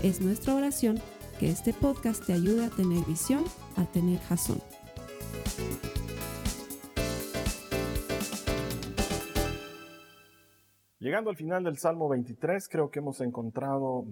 [0.00, 1.00] Es nuestra oración
[1.40, 3.42] que este podcast te ayude a tener visión,
[3.76, 4.60] a tener jazón.
[11.00, 14.04] Llegando al final del Salmo 23, creo que hemos encontrado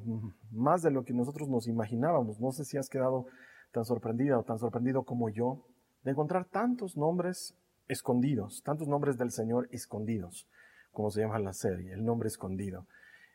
[0.50, 2.40] más de lo que nosotros nos imaginábamos.
[2.40, 3.26] No sé si has quedado
[3.70, 5.68] tan sorprendida o tan sorprendido como yo
[6.02, 7.54] de encontrar tantos nombres
[7.86, 10.48] escondidos, tantos nombres del Señor escondidos,
[10.90, 12.88] como se llama la serie, el nombre escondido.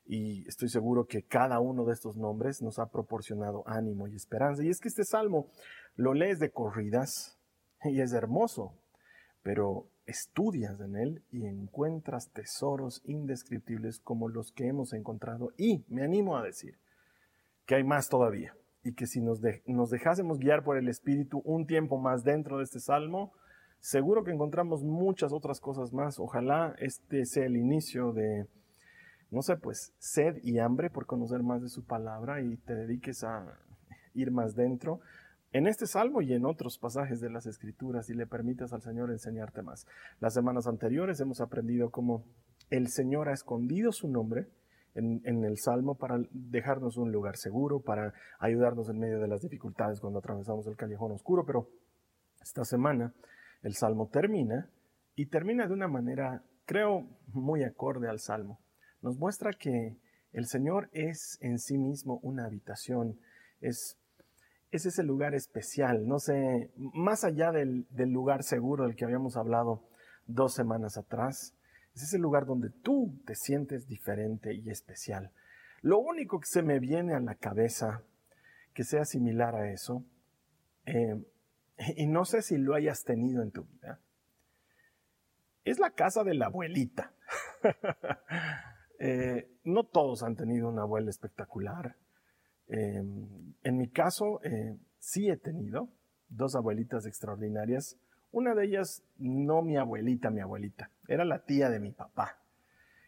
[0.05, 4.63] Y estoy seguro que cada uno de estos nombres nos ha proporcionado ánimo y esperanza.
[4.63, 5.47] Y es que este salmo
[5.95, 7.39] lo lees de corridas
[7.83, 8.73] y es hermoso,
[9.41, 15.53] pero estudias en él y encuentras tesoros indescriptibles como los que hemos encontrado.
[15.57, 16.77] Y me animo a decir
[17.65, 21.65] que hay más todavía y que si nos, nos dejásemos guiar por el Espíritu un
[21.65, 23.33] tiempo más dentro de este salmo,
[23.79, 26.19] seguro que encontramos muchas otras cosas más.
[26.19, 28.47] Ojalá este sea el inicio de,
[29.31, 33.23] no sé, pues sed y hambre por conocer más de su palabra y te dediques
[33.23, 33.57] a
[34.13, 34.99] ir más dentro
[35.53, 39.11] en este salmo y en otros pasajes de las escrituras y le permitas al Señor
[39.11, 39.85] enseñarte más.
[40.19, 42.25] Las semanas anteriores hemos aprendido cómo
[42.69, 44.47] el Señor ha escondido su nombre
[44.93, 49.99] en, el salmo para dejarnos un lugar seguro, para ayudarnos en medio de las dificultades
[49.99, 51.69] cuando atravesamos el callejón oscuro, pero
[52.41, 53.13] esta semana
[53.61, 54.69] el salmo termina
[55.15, 58.59] y termina de una manera, creo, muy acorde al salmo.
[59.01, 59.97] Nos muestra que
[60.31, 63.19] el Señor es en sí mismo una habitación,
[63.59, 63.97] es
[64.71, 69.83] es ese lugar especial, no sé, más allá del, lugar seguro del que habíamos hablado
[70.27, 71.53] dos semanas atrás,
[71.93, 75.31] es ese lugar donde tú te sientes diferente y especial.
[75.81, 78.03] Lo único que se me viene a la cabeza
[78.73, 80.05] que sea similar a eso,
[80.85, 81.21] eh,
[81.97, 83.99] y no sé si lo hayas tenido en tu vida,
[85.65, 87.13] es la casa de la abuelita.
[89.03, 91.95] Eh, no todos han tenido una abuela espectacular.
[92.67, 95.89] Em, en mi caso, eh, sí he tenido
[96.29, 97.97] dos abuelitas extraordinarias.
[98.31, 102.37] Una de ellas, no mi abuelita, mi abuelita, era la tía de mi papá,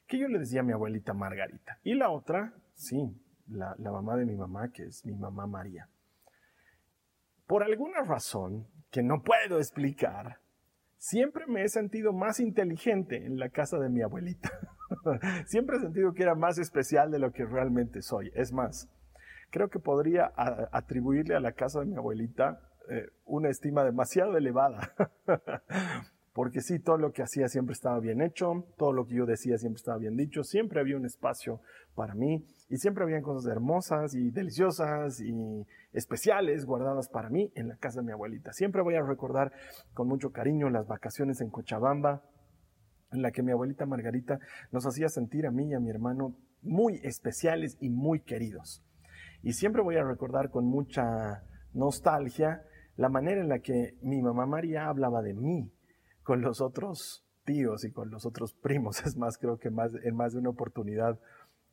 [0.07, 1.77] que yo le decía a mi abuelita Margarita.
[1.83, 3.15] Y la otra, sí,
[3.47, 5.89] la, la mamá de mi mamá, que es mi mamá María.
[7.45, 10.39] Por alguna razón que no puedo explicar,
[10.97, 14.49] siempre me he sentido más inteligente en la casa de mi abuelita.
[15.45, 18.31] siempre he sentido que era más especial de lo que realmente soy.
[18.35, 18.89] Es más,
[19.49, 20.31] creo que podría
[20.71, 22.59] atribuirle a la casa de mi abuelita
[22.89, 24.93] eh, una estima demasiado elevada.
[26.33, 29.59] Porque sí, todo lo que hacía siempre estaba bien hecho, todo lo que yo decía
[29.59, 31.61] siempre estaba bien dicho, siempre había un espacio
[31.93, 35.31] para mí y siempre habían cosas hermosas y deliciosas y
[35.93, 38.51] especiales guardadas para mí en la casa de mi abuelita.
[38.51, 39.51] Siempre voy a recordar
[39.93, 42.23] con mucho cariño las vacaciones en Cochabamba,
[43.13, 44.39] en la que mi abuelita Margarita
[44.71, 48.83] nos hacía sentir a mí y a mi hermano muy especiales y muy queridos.
[49.41, 52.63] Y siempre voy a recordar con mucha nostalgia
[52.95, 55.71] la manera en la que mi mamá María hablaba de mí
[56.23, 59.01] con los otros tíos y con los otros primos.
[59.05, 61.19] Es más, creo que en más de una oportunidad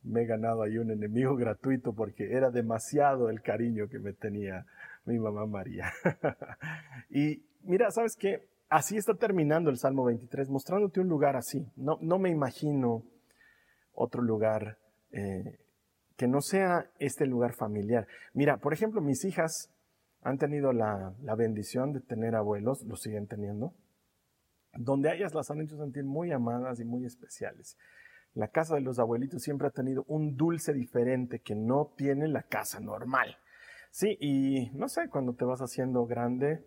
[0.02, 4.66] me he ganado ahí un enemigo gratuito porque era demasiado el cariño que me tenía
[5.04, 5.92] mi mamá María.
[7.10, 8.48] y mira, ¿sabes qué?
[8.70, 11.66] Así está terminando el Salmo 23, mostrándote un lugar así.
[11.74, 13.02] No, no me imagino
[13.92, 14.78] otro lugar
[15.10, 15.58] eh,
[16.16, 18.06] que no sea este lugar familiar.
[18.32, 19.70] Mira, por ejemplo, mis hijas
[20.22, 23.74] han tenido la, bendición de tener abuelos, lo siguen teniendo,
[24.74, 27.76] donde a ellas las han hecho sentir muy amadas y muy especiales.
[28.34, 32.44] La casa de los abuelitos siempre ha tenido un dulce diferente que no tiene la
[32.44, 33.36] casa normal.
[33.90, 36.64] Sí, y no sé, cuando te vas haciendo grande,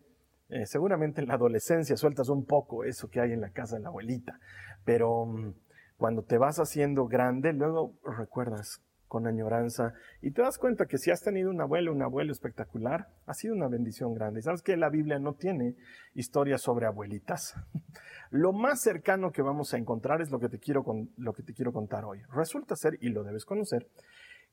[0.54, 3.82] eh, seguramente en la adolescencia sueltas un poco eso que hay en la casa de
[3.82, 4.40] la abuelita,
[4.86, 5.54] pero mm,
[5.98, 11.10] cuando te vas haciendo grande, luego recuerdas con añoranza y te das cuenta que si
[11.10, 14.44] has tenido un abuelo, un abuelo espectacular, ha sido una bendición grande.
[14.44, 15.76] ¿Sabes que la Biblia no tiene
[16.14, 17.56] historias sobre abuelitas?
[18.30, 20.84] Lo más cercano que vamos a encontrar es lo que te quiero,
[21.18, 22.22] lo que te quiero contar hoy.
[22.32, 23.88] Resulta ser, y lo debes conocer,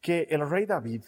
[0.03, 1.05] que el rey David,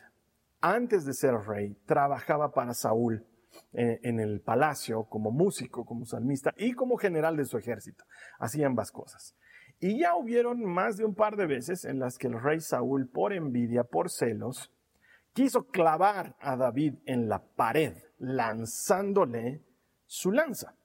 [0.62, 3.26] antes de ser rey, trabajaba para Saúl
[3.72, 8.04] en el palacio como músico, como salmista y como general de su ejército.
[8.38, 9.34] Hacía ambas cosas.
[9.80, 13.08] Y ya hubieron más de un par de veces en las que el rey Saúl,
[13.08, 14.70] por envidia, por celos,
[15.32, 19.60] quiso clavar a David en la pared, lanzándole
[20.06, 20.76] su lanza.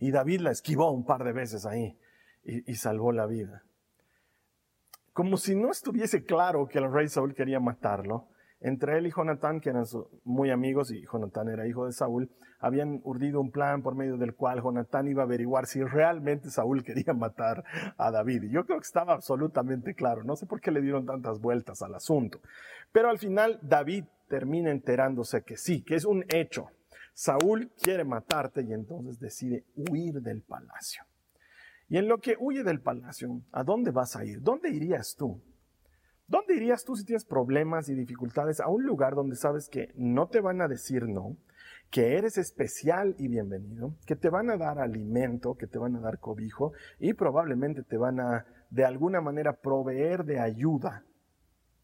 [0.00, 1.96] Y David la esquivó un par de veces ahí
[2.42, 3.62] y, salvó la vida.
[5.12, 8.28] Como si no estuviese claro que el rey Saúl quería matarlo,
[8.62, 9.84] entre él y Jonatán, que eran
[10.24, 12.30] muy amigos, y Jonatán era hijo de Saúl,
[12.60, 16.84] habían urdido un plan por medio del cual Jonatán iba a averiguar si realmente Saúl
[16.84, 17.64] quería matar
[17.98, 18.44] a David.
[18.44, 20.22] Y yo creo que estaba absolutamente claro.
[20.22, 22.40] No sé por qué le dieron tantas vueltas al asunto.
[22.92, 26.68] Pero al final David termina enterándose que sí, que es un hecho.
[27.14, 31.02] Saúl quiere matarte y entonces decide huir del palacio.
[31.88, 34.40] Y en lo que huye del palacio, ¿a dónde vas a ir?
[34.40, 35.42] ¿Dónde irías tú?
[36.26, 40.28] ¿Dónde irías tú si tienes problemas y dificultades a un lugar donde sabes que no
[40.28, 41.36] te van a decir no,
[41.90, 46.00] que eres especial y bienvenido, que te van a dar alimento, que te van a
[46.00, 51.04] dar cobijo y probablemente te van a de alguna manera proveer de ayuda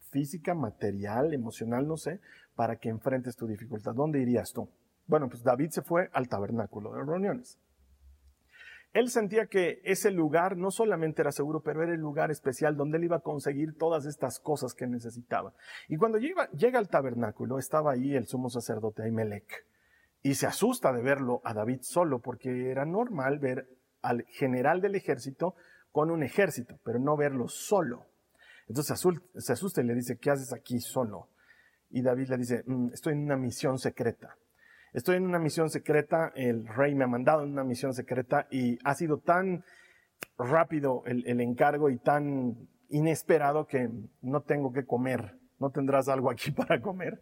[0.09, 2.19] física, material, emocional, no sé,
[2.55, 3.93] para que enfrentes tu dificultad.
[3.93, 4.67] ¿Dónde irías tú?
[5.05, 7.59] Bueno, pues David se fue al tabernáculo de reuniones.
[8.93, 12.97] Él sentía que ese lugar no solamente era seguro, pero era el lugar especial donde
[12.97, 15.53] él iba a conseguir todas estas cosas que necesitaba.
[15.87, 16.49] Y cuando llega,
[16.79, 19.65] al tabernáculo, estaba ahí el sumo sacerdote Ahimelech.
[20.23, 23.69] Y se asusta de verlo a David solo, porque era normal ver
[24.01, 25.55] al general del ejército
[25.91, 28.07] con un ejército, pero no verlo solo.
[28.67, 28.99] Entonces
[29.37, 31.29] se asusta y le dice, ¿qué haces aquí solo?
[31.89, 34.35] Y David le dice, mm, estoy en una misión secreta.
[34.93, 38.79] Estoy en una misión secreta, el rey me ha mandado en una misión secreta y
[38.83, 39.63] ha sido tan
[40.37, 43.89] rápido el, encargo y tan inesperado que
[44.21, 45.37] no tengo que comer.
[45.59, 47.21] ¿No tendrás algo aquí para comer?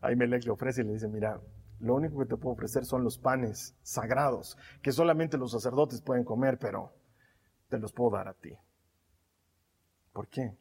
[0.00, 1.40] Ahí Melech le ofrece y le dice, mira,
[1.80, 6.24] lo único que te puedo ofrecer son los panes sagrados, que solamente los sacerdotes pueden
[6.24, 6.94] comer, pero
[7.68, 8.56] te los puedo dar a ti.
[10.12, 10.56] ¿Por qué?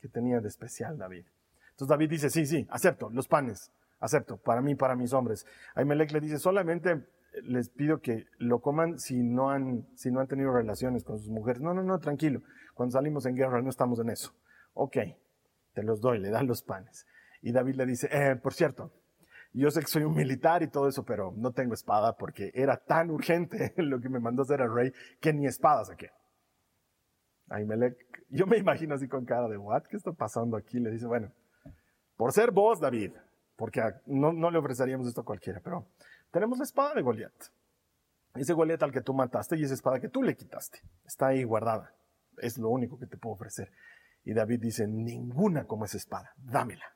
[0.00, 1.26] ¿Qué tenía de especial David?
[1.70, 3.72] Entonces David dice, sí, sí, acepto los panes,
[4.04, 5.46] acepto, para mí, para mis hombres.
[5.74, 7.06] Ahimelech le dice, solamente
[7.42, 11.30] les pido que lo coman si no han, si no han tenido relaciones con sus
[11.30, 11.60] mujeres.
[11.62, 12.42] No, no, no, tranquilo.
[12.74, 14.32] Cuando salimos en guerra no estamos en eso.
[14.74, 14.96] Ok,
[15.72, 17.06] te los doy, le dan los panes.
[17.42, 18.92] Y David le dice, eh, por cierto,
[19.52, 22.76] yo sé que soy un militar y todo eso, pero no tengo espada porque era
[22.76, 26.10] tan urgente lo que me mandó hacer el rey que ni espada saqué.
[27.48, 27.96] Ahimelech,
[28.30, 29.84] yo me imagino así con cara de, ¿what?
[29.84, 30.80] ¿Qué está pasando aquí?
[30.80, 31.32] Le dice, bueno,
[32.16, 33.12] por ser vos, David,
[33.56, 35.86] porque no, no le ofreceríamos esto a cualquiera, pero
[36.30, 37.32] tenemos la espada de Goliat.
[38.34, 40.80] Ese Goliat al que tú mataste y esa espada que tú le quitaste.
[41.04, 41.94] Está ahí guardada.
[42.38, 43.70] Es lo único que te puedo ofrecer.
[44.24, 46.94] Y David dice, ninguna como esa espada, dámela.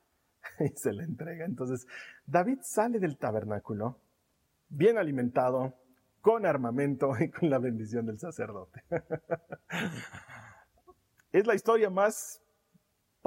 [0.60, 1.44] Y se la entrega.
[1.44, 1.87] Entonces,
[2.26, 3.99] David sale del tabernáculo,
[4.69, 5.75] bien alimentado,
[6.20, 8.82] con armamento y con la bendición del sacerdote.
[11.32, 12.43] es la historia más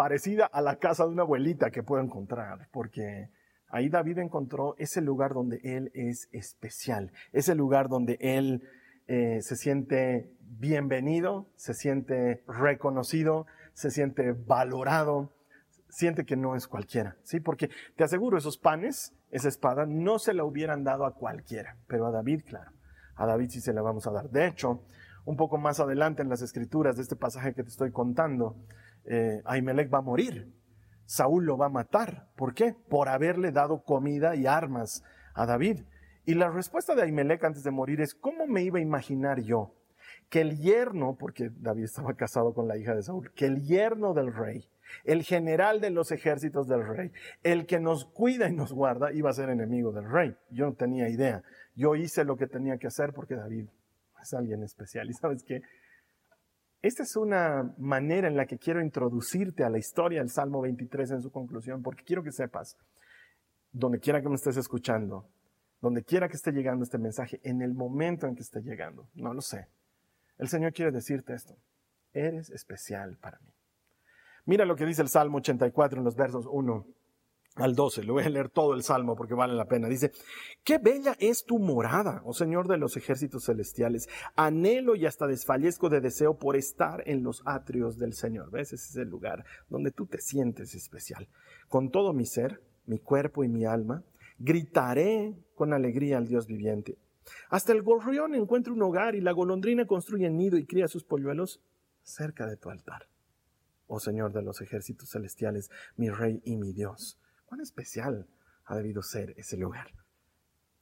[0.01, 3.29] parecida a la casa de una abuelita que puedo encontrar, porque
[3.67, 8.67] ahí David encontró ese lugar donde él es especial, ese lugar donde él
[9.05, 15.35] eh, se siente bienvenido, se siente reconocido, se siente valorado,
[15.87, 17.39] siente que no es cualquiera, ¿sí?
[17.39, 22.07] Porque te aseguro, esos panes, esa espada, no se la hubieran dado a cualquiera, pero
[22.07, 22.71] a David, claro,
[23.13, 24.31] a David sí se la vamos a dar.
[24.31, 24.81] De hecho,
[25.25, 28.55] un poco más adelante en las escrituras de este pasaje que te estoy contando,
[29.05, 30.53] eh, Ahimelech va a morir.
[31.05, 32.29] Saúl lo va a matar.
[32.35, 32.75] ¿Por qué?
[32.89, 35.03] Por haberle dado comida y armas
[35.33, 35.81] a David.
[36.25, 39.73] Y la respuesta de Ahimelech antes de morir es, ¿cómo me iba a imaginar yo
[40.29, 44.13] que el yerno, porque David estaba casado con la hija de Saúl, que el yerno
[44.13, 44.69] del rey,
[45.03, 47.11] el general de los ejércitos del rey,
[47.43, 50.35] el que nos cuida y nos guarda, iba a ser enemigo del rey?
[50.49, 51.43] Yo no tenía idea.
[51.75, 53.67] Yo hice lo que tenía que hacer porque David
[54.21, 55.09] es alguien especial.
[55.09, 55.61] Y sabes qué?
[56.81, 61.11] Esta es una manera en la que quiero introducirte a la historia del Salmo 23
[61.11, 62.75] en su conclusión, porque quiero que sepas,
[63.71, 65.27] donde quiera que me estés escuchando,
[65.79, 69.33] donde quiera que esté llegando este mensaje, en el momento en que esté llegando, no
[69.33, 69.67] lo sé.
[70.39, 71.55] El Señor quiere decirte esto,
[72.13, 73.53] eres especial para mí.
[74.45, 76.87] Mira lo que dice el Salmo 84 en los versos 1
[77.55, 78.03] al 12.
[78.03, 79.87] Le voy a leer todo el salmo porque vale la pena.
[79.87, 80.11] Dice,
[80.63, 84.07] qué bella es tu morada, oh Señor de los ejércitos celestiales.
[84.35, 88.51] Anhelo y hasta desfallezco de deseo por estar en los atrios del Señor.
[88.51, 88.73] ¿Ves?
[88.73, 91.27] Ese es el lugar donde tú te sientes especial.
[91.67, 94.03] Con todo mi ser, mi cuerpo y mi alma,
[94.39, 96.97] gritaré con alegría al Dios viviente.
[97.49, 101.61] Hasta el gorrión encuentra un hogar y la golondrina construye nido y cría sus polluelos
[102.01, 103.07] cerca de tu altar.
[103.85, 107.20] Oh Señor de los ejércitos celestiales, mi Rey y mi Dios
[107.59, 108.27] especial
[108.65, 109.91] ha debido ser ese lugar.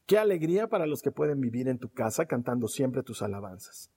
[0.05, 3.89] Qué alegría para los que pueden vivir en tu casa cantando siempre tus alabanzas.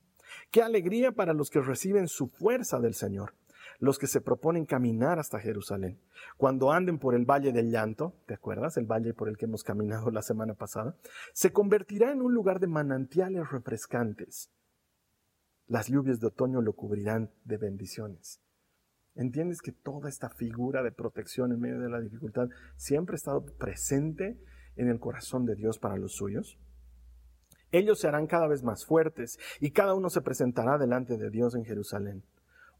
[0.50, 3.34] Qué alegría para los que reciben su fuerza del Señor.
[3.78, 6.00] los que se proponen caminar hasta Jerusalén.
[6.36, 8.76] Cuando anden por el valle del llanto, ¿te acuerdas?
[8.76, 10.96] El valle por el que hemos caminado la semana pasada,
[11.32, 14.50] se convertirá en un lugar de manantiales refrescantes.
[15.66, 18.40] Las lluvias de otoño lo cubrirán de bendiciones.
[19.14, 23.44] ¿Entiendes que toda esta figura de protección en medio de la dificultad siempre ha estado
[23.44, 24.38] presente
[24.76, 26.58] en el corazón de Dios para los suyos?
[27.72, 31.54] Ellos se harán cada vez más fuertes y cada uno se presentará delante de Dios
[31.54, 32.22] en Jerusalén.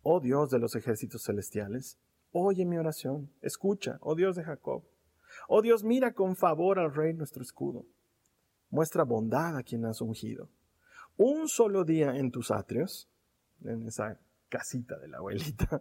[0.02, 1.98] Oh Dios de los ejércitos celestiales,
[2.32, 4.84] oye mi oración, escucha, oh Dios de Jacob.
[5.48, 7.86] Oh Dios, mira con favor al rey nuestro escudo.
[8.70, 10.48] Muestra bondad a quien has ungido.
[11.16, 13.08] Un solo día en tus atrios,
[13.64, 15.80] en esa casita de la abuelita,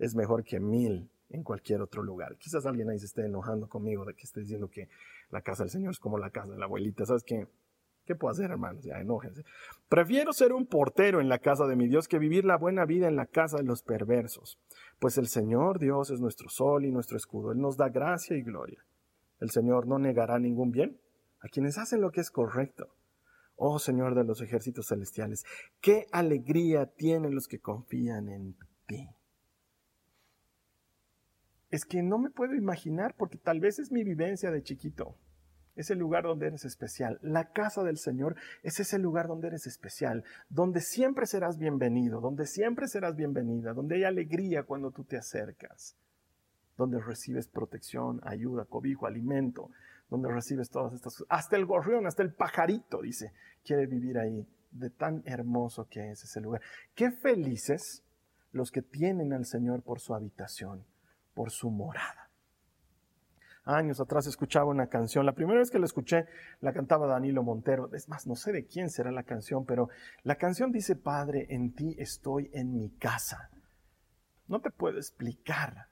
[0.00, 2.36] es mejor que mil en cualquier otro lugar.
[2.38, 4.88] Quizás alguien ahí se esté enojando conmigo de que esté diciendo que
[5.30, 7.06] la casa del Señor es como la casa de la abuelita.
[7.06, 7.46] ¿Sabes qué?
[8.06, 8.82] ¿Qué puedo hacer, hermanos?
[8.82, 9.44] Ya, enójense.
[9.88, 13.06] Prefiero ser un portero en la casa de mi Dios que vivir la buena vida
[13.06, 14.58] en la casa de los perversos.
[14.98, 17.52] Pues el Señor Dios es nuestro sol y nuestro escudo.
[17.52, 18.82] Él nos da gracia y gloria.
[19.38, 20.98] El Señor no negará ningún bien
[21.40, 22.88] a quienes hacen lo que es correcto.
[23.54, 25.44] Oh Señor de los ejércitos celestiales,
[25.80, 29.06] qué alegría tienen los que confían en ti.
[31.70, 35.16] Es que no me puedo imaginar porque tal vez es mi vivencia de chiquito
[35.80, 37.18] es el lugar donde eres especial.
[37.22, 42.46] La casa del Señor es ese lugar donde eres especial, donde siempre serás bienvenido, donde
[42.46, 45.96] siempre serás bienvenida, donde hay alegría cuando tú te acercas,
[46.76, 49.70] donde recibes protección, ayuda, cobijo, alimento,
[50.10, 51.26] donde recibes todas estas cosas.
[51.30, 53.32] Hasta el gorrión, hasta el pajarito, dice,
[53.64, 56.60] quiere vivir ahí, de tan hermoso que es ese lugar.
[56.94, 58.04] Qué felices
[58.52, 60.84] los que tienen al Señor por su habitación,
[61.34, 62.30] por su morada
[63.64, 65.26] años atrás escuchaba una canción.
[65.26, 66.26] La primera vez que la escuché
[66.60, 67.92] la cantaba Danilo Montero.
[67.94, 69.88] Es más, no sé de quién será la canción, pero
[70.22, 73.50] la canción dice, Padre, en ti estoy en mi casa.
[74.46, 75.88] No te puedo explicar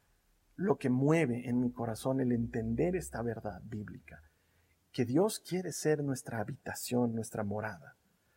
[0.57, 4.23] lo que mueve en mi corazón el entender esta verdad bíblica.
[4.93, 7.97] Que Dios quiere ser nuestra habitación, nuestra morada,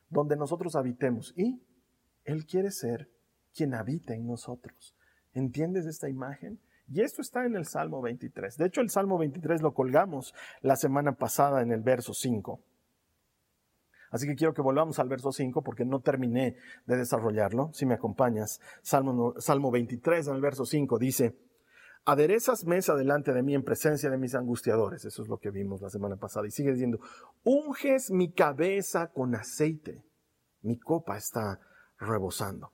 [0.10, 1.34] donde nosotros habitemos.
[1.36, 1.64] Y
[2.24, 3.10] Él quiere ser
[3.54, 4.96] quien habita en nosotros.
[5.34, 6.60] ¿Entiendes esta imagen?
[6.94, 8.58] Y esto está en el Salmo 23.
[8.58, 12.60] De hecho, el Salmo 23 lo colgamos la semana pasada en el verso 5.
[14.10, 17.70] Así que quiero que volvamos al verso 5 porque no terminé de desarrollarlo.
[17.74, 21.38] Si me acompañas, Salmo, Salmo 23 en el verso 5 dice,
[22.04, 25.06] aderezas mesa delante de mí en presencia de mis angustiadores.
[25.06, 26.46] Eso es lo que vimos la semana pasada.
[26.46, 27.00] Y sigue diciendo,
[27.46, 30.04] unges mi cabeza con aceite.
[30.62, 31.62] Mi copa está
[32.00, 32.74] rebosando.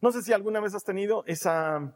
[0.00, 1.92] No sé si alguna vez has tenido esa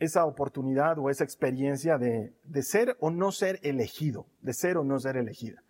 [0.00, 4.98] esa oportunidad o esa experiencia de, ser o no ser elegido, de ser o no
[4.98, 5.62] ser elegida.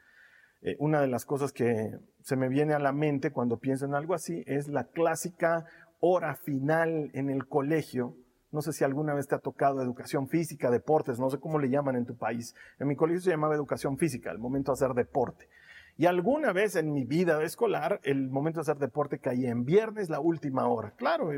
[0.63, 3.95] Eh, una de las cosas que se me viene a la mente cuando pienso en
[3.95, 5.65] algo así es la clásica
[5.99, 8.17] hora final en el colegio.
[8.53, 11.69] No sé si alguna vez te ha tocado educación física, deportes, no sé cómo le
[11.69, 12.55] llaman en tu país.
[12.79, 15.49] En mi colegio se llamaba educación física, el momento de hacer deporte.
[15.97, 20.09] Y alguna vez en mi vida escolar, el momento de hacer deporte caía en viernes,
[20.09, 20.93] la última hora.
[20.97, 21.31] Claro,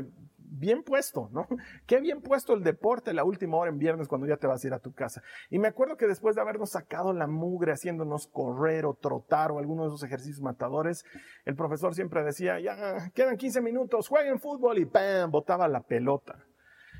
[0.53, 1.47] bien puesto, ¿no?
[1.87, 4.67] Qué bien puesto el deporte la última hora en viernes cuando ya te vas a
[4.67, 5.21] ir a tu casa.
[5.49, 9.59] Y me acuerdo que después de habernos sacado la mugre haciéndonos correr o trotar o
[9.59, 11.03] alguno de esos ejercicios matadores,
[11.45, 15.31] el profesor siempre decía, ya, quedan 15 minutos, jueguen fútbol y ¡pam!
[15.31, 16.45] botaba la pelota.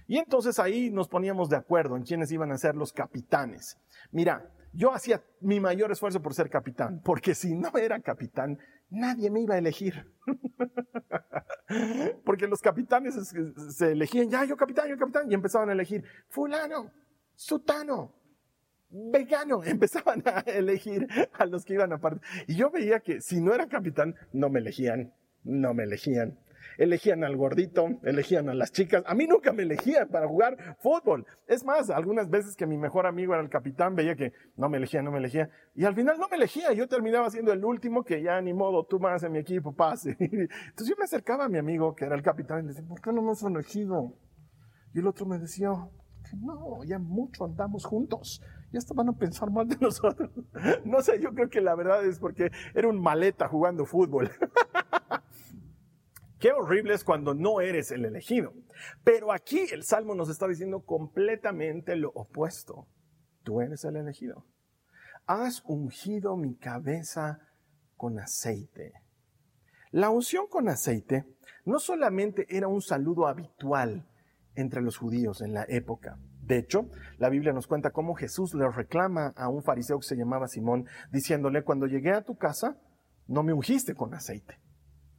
[0.07, 3.77] Y entonces ahí nos poníamos de acuerdo en quiénes iban a ser los capitanes.
[4.11, 8.57] Mira, yo hacía mi mayor esfuerzo por ser capitán, porque si no era capitán,
[8.93, 10.05] nadie me iba a elegir.
[12.25, 13.15] Porque los capitanes
[13.75, 16.91] se elegían, ya yo capitán, yo capitán, y empezaban a elegir fulano,
[17.35, 18.13] sutano,
[18.89, 22.21] vegano, empezaban a elegir a los que iban a partir.
[22.47, 26.39] Y yo veía que si no era capitán, no me elegían, no me elegían
[26.77, 29.03] elegían al gordito, elegían a las chicas.
[29.05, 31.25] A mí nunca me elegían para jugar fútbol.
[31.47, 34.77] Es más, algunas veces que mi mejor amigo era el capitán, veía que no me
[34.77, 35.49] elegía, no me elegía.
[35.75, 36.71] Y al final no me elegía.
[36.73, 40.15] Yo terminaba siendo el último que ya ni modo, tú más en mi equipo, pase.
[40.19, 43.01] Entonces yo me acercaba a mi amigo, que era el capitán, y le decía, ¿por
[43.01, 44.13] qué no me has elegido?
[44.93, 45.69] Y el otro me decía,
[46.41, 48.41] no, ya mucho andamos juntos.
[48.71, 50.31] Ya hasta van a pensar mal de nosotros.
[50.85, 54.31] No sé, yo creo que la verdad es porque era un maleta jugando fútbol.
[56.43, 58.51] Qué horrible es cuando no eres el elegido.
[59.05, 62.85] Pero aquí el Salmo nos está diciendo completamente lo opuesto.
[63.43, 64.45] Tú eres el elegido.
[65.25, 67.39] Has ungido mi cabeza
[67.95, 68.91] con aceite.
[69.91, 71.23] La unción con aceite
[71.63, 74.05] no solamente era un saludo habitual
[74.53, 76.19] entre los judíos en la época.
[76.41, 80.17] De hecho, la Biblia nos cuenta cómo Jesús le reclama a un fariseo que se
[80.17, 82.75] llamaba Simón, diciéndole, cuando llegué a tu casa,
[83.27, 84.59] no me ungiste con aceite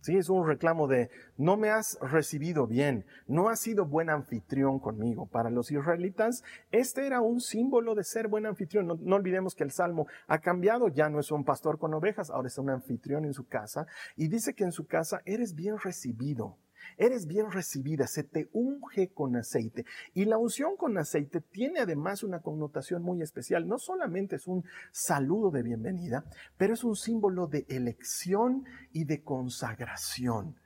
[0.05, 1.09] Sí, es un reclamo de
[1.39, 5.25] no me has recibido bien, no has sido buen anfitrión conmigo.
[5.25, 8.87] Para los israelitas, este era un símbolo de ser buen anfitrión.
[8.87, 12.29] No, no, olvidemos que el salmo ha cambiado, ya no es un pastor con ovejas,
[12.29, 15.79] ahora es un anfitrión en su casa y dice que en su casa eres bien
[15.79, 16.59] recibido.
[16.97, 19.85] Eres bien recibida, se te unge con aceite.
[20.15, 23.67] Y la unción con aceite tiene además una connotación muy especial.
[23.67, 26.25] No solamente es un saludo de bienvenida,
[26.57, 30.57] pero es un símbolo de elección y de consagración.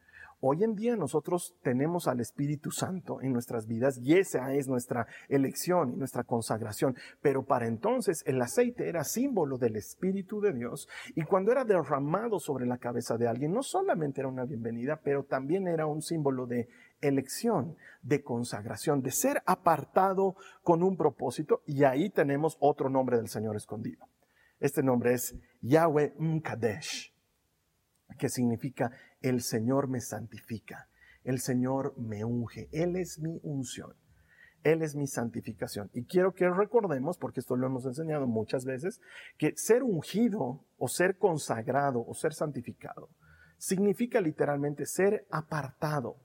[0.41, 5.09] Hoy en día nosotros tenemos al Espíritu Santo en nuestras vidas y esa es nuestra
[5.29, 6.95] elección y nuestra consagración.
[7.21, 12.39] Pero para entonces el aceite era símbolo del Espíritu de Dios y cuando era derramado
[12.39, 16.47] sobre la cabeza de alguien no solamente era una bienvenida, pero también era un símbolo
[16.47, 16.69] de
[17.01, 23.29] elección, de consagración, de ser apartado con un propósito y ahí tenemos otro nombre del
[23.29, 24.07] Señor escondido.
[24.61, 27.13] Este nombre es Yahweh Mkadesh,
[28.17, 30.89] que significa el Señor me santifica,
[31.25, 33.95] el Señor me unge, Él es mi unción,
[34.63, 35.91] Él es mi santificación.
[35.93, 39.01] Y quiero que recordemos, porque esto lo hemos enseñado muchas veces,
[39.37, 43.11] que ser ungido o ser consagrado o ser santificado
[43.59, 46.17] significa literalmente ser apartado,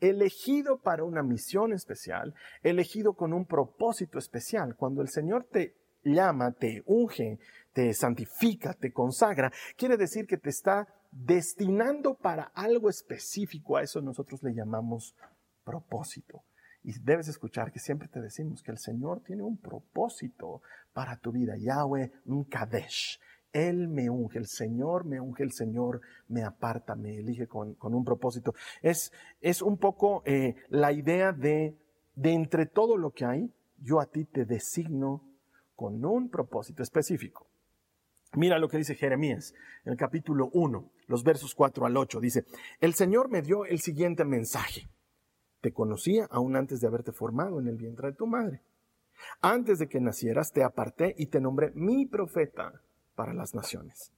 [0.00, 4.76] elegido para una misión especial, elegido con un propósito especial.
[4.76, 7.38] Cuando el Señor te llama, te unge,
[7.72, 13.76] te santifica, te consagra, quiere decir que te está destinando para algo específico.
[13.76, 15.14] A eso nosotros le llamamos
[15.64, 16.42] propósito.
[16.82, 20.62] Y debes escuchar que siempre te decimos que el Señor tiene un propósito
[20.92, 21.54] para tu vida.
[21.58, 22.10] Yahweh
[22.48, 23.20] Kadesh.
[23.52, 28.04] Él me unge, el Señor me unge, el Señor me aparta, me elige con, un
[28.04, 28.54] propósito.
[28.80, 31.76] Es, es un poco eh, la idea de,
[32.14, 35.24] de entre todo lo que hay, yo a ti te designo
[35.74, 37.49] con un propósito específico.
[38.36, 42.20] Mira lo que dice Jeremías en el capítulo 1, los versos 4 al 8.
[42.20, 42.44] Dice,
[42.80, 44.88] el Señor me dio el siguiente mensaje.
[45.60, 48.62] Te conocía aún antes de haberte formado en el vientre de tu madre.
[49.40, 52.80] Antes de que nacieras te aparté y te nombré mi profeta
[53.16, 54.12] para las naciones.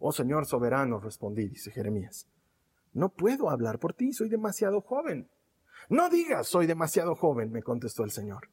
[0.00, 2.26] Oh Señor soberano, respondí, dice Jeremías.
[2.92, 5.30] No puedo hablar por ti, soy demasiado joven.
[5.88, 8.50] No digas, soy demasiado joven, me contestó el Señor,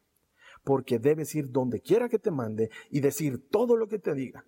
[0.64, 4.46] porque debes ir donde quiera que te mande y decir todo lo que te diga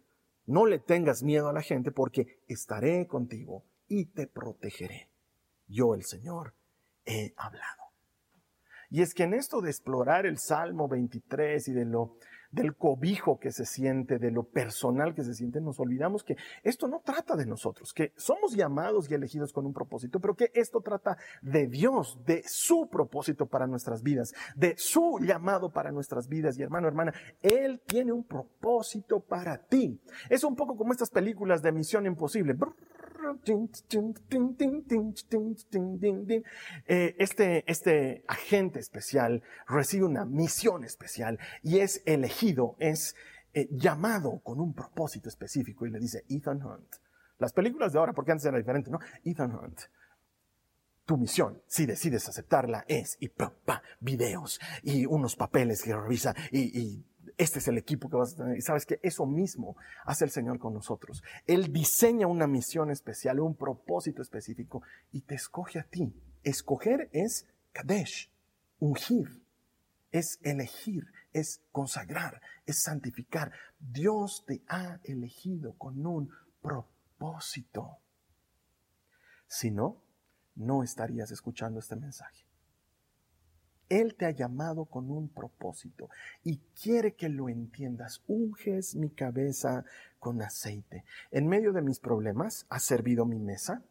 [0.49, 5.09] no le tengas miedo a la gente porque estaré contigo y te protegeré.
[5.67, 6.55] Yo, el Señor,
[7.05, 7.83] he hablado.
[8.89, 12.17] Y es que en esto de explorar el Salmo 23 y de lo
[12.51, 16.87] del cobijo que se siente, de lo personal que se siente, nos olvidamos que esto
[16.87, 20.81] no trata de nosotros, que somos llamados y elegidos con un propósito, pero que esto
[20.81, 26.57] trata de Dios, de su propósito para nuestras vidas, de su llamado para nuestras vidas.
[26.57, 29.99] Y hermano, hermana, Él tiene un propósito para ti.
[30.29, 32.55] Es un poco como estas películas de Misión Imposible.
[36.85, 43.15] Este, este agente especial recibe una misión especial y es elegido, es
[43.53, 46.95] eh, llamado con un propósito específico y le dice Ethan Hunt.
[47.39, 48.99] Las películas de ahora, porque antes era diferente, ¿no?
[49.23, 49.81] Ethan Hunt
[51.09, 56.35] tu misión, si decides aceptarla, es y pa, pa, videos y unos papeles que revisa
[56.51, 57.03] y, y
[57.39, 58.57] este es el equipo que vas a tener.
[58.57, 61.23] Y sabes que eso mismo hace el Señor con nosotros.
[61.47, 66.13] Él diseña una misión especial, un propósito específico y te escoge a ti.
[66.43, 68.29] Escoger es Kadesh,
[68.79, 69.41] ungir,
[70.11, 73.53] es elegir, es consagrar, es santificar.
[73.79, 76.29] Dios te ha elegido con un
[76.61, 77.99] propósito.
[79.47, 80.03] Si no,
[80.55, 82.48] no estarías escuchando este mensaje.
[83.89, 86.09] Él te ha llamado con un propósito
[86.43, 88.23] y quiere que lo entiendas.
[88.27, 89.83] Unges mi cabeza
[90.19, 91.03] con aceite.
[91.31, 93.83] En medio de mis problemas, has servido mi mesa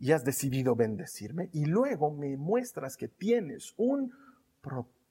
[0.00, 4.12] y has decidido bendecirme y luego me muestras que tienes un
[4.60, 5.01] propósito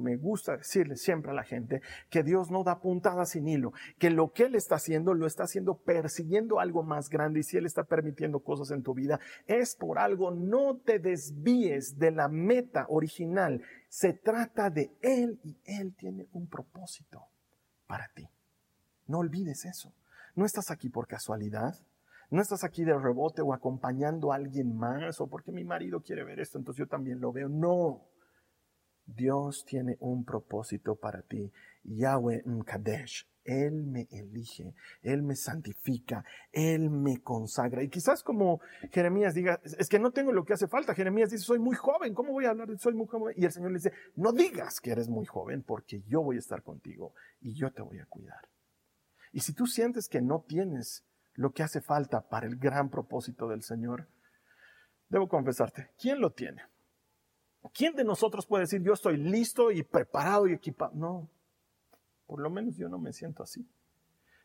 [0.00, 4.10] me gusta decirle siempre a la gente que Dios no da puntada sin hilo, que
[4.10, 7.66] lo que Él está haciendo lo está haciendo persiguiendo algo más grande y si Él
[7.66, 12.86] está permitiendo cosas en tu vida es por algo, no te desvíes de la meta
[12.88, 17.26] original, se trata de Él y Él tiene un propósito
[17.86, 18.28] para ti.
[19.06, 19.92] No olvides eso,
[20.34, 21.74] no estás aquí por casualidad.
[22.30, 26.24] No estás aquí de rebote o acompañando a alguien más o porque mi marido quiere
[26.24, 27.48] ver esto, entonces yo también lo veo.
[27.48, 28.08] No,
[29.06, 31.52] Dios tiene un propósito para ti.
[31.84, 33.28] Yahweh Mkadesh.
[33.46, 37.82] Él me elige, Él me santifica, Él me consagra.
[37.82, 40.94] Y quizás como Jeremías diga, es que no tengo lo que hace falta.
[40.94, 43.34] Jeremías dice, soy muy joven, ¿cómo voy a hablar de soy muy joven?
[43.36, 46.38] Y el Señor le dice, no digas que eres muy joven porque yo voy a
[46.38, 47.12] estar contigo
[47.42, 48.48] y yo te voy a cuidar.
[49.30, 53.48] Y si tú sientes que no tienes lo que hace falta para el gran propósito
[53.48, 54.08] del Señor.
[55.08, 56.62] Debo confesarte, ¿quién lo tiene?
[57.72, 60.92] ¿Quién de nosotros puede decir, yo estoy listo y preparado y equipado?
[60.94, 61.30] No,
[62.26, 63.68] por lo menos yo no me siento así.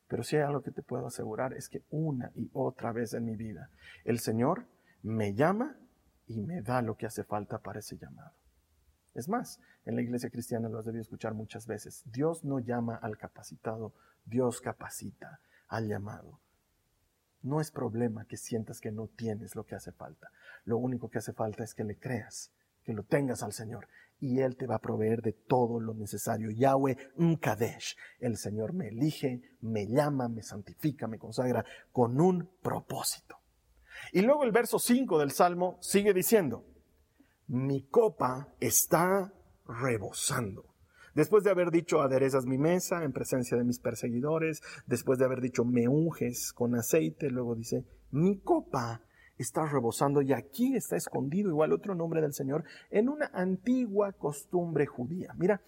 [0.08, 3.26] Pero si hay algo que te puedo asegurar es que una y otra vez en
[3.26, 3.70] mi vida
[4.06, 4.66] el Señor
[5.04, 5.78] me llama
[6.28, 8.34] y me da lo que hace falta para ese llamado.
[9.14, 12.04] Es más, en la iglesia cristiana lo has debido escuchar muchas veces.
[12.06, 13.94] Dios no llama al capacitado,
[14.26, 16.40] Dios capacita al llamado.
[17.42, 20.32] No es problema que sientas que no tienes lo que hace falta.
[20.66, 22.52] Lo único que hace falta es que le creas,
[22.90, 23.88] que lo tengas al Señor
[24.20, 26.50] y Él te va a proveer de todo lo necesario.
[26.50, 26.98] Yahweh
[27.40, 27.96] Kadesh.
[28.20, 33.38] El Señor me elige, me llama, me santifica, me consagra con un propósito.
[34.12, 36.66] Y luego el verso 5 del Salmo sigue diciendo,
[37.46, 39.32] mi copa está
[39.68, 40.66] rebosando.
[41.14, 45.42] Después de haber dicho, aderezas mi mesa en presencia de mis perseguidores, después de haber
[45.42, 49.04] dicho, me unges con aceite, luego dice, mi copa
[49.40, 54.86] está rebosando y aquí está escondido igual otro nombre del Señor en una antigua costumbre
[54.86, 55.34] judía.
[55.38, 55.62] Mira,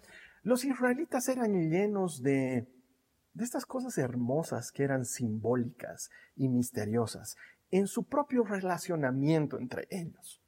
[0.43, 2.67] los israelitas eran llenos de,
[3.33, 7.37] de estas cosas hermosas que eran simbólicas y misteriosas
[7.71, 10.41] en su propio relacionamiento entre ellos.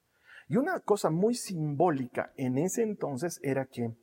[0.49, 3.95] Y una cosa muy simbólica en ese entonces era que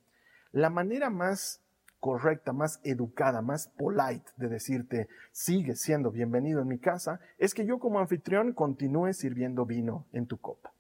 [0.53, 1.63] la manera más
[2.01, 7.67] correcta, más educada, más polite de decirte, sigue siendo bienvenido en mi casa, es que
[7.67, 10.73] yo como anfitrión continúe sirviendo vino en tu copa.